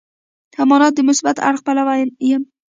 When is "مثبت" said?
1.09-1.37